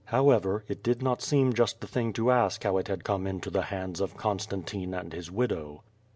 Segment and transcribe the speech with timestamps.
[0.05, 3.51] However, it did not seem just the thing to ask how it had come into
[3.51, 5.83] the hands of Constantine and his widow.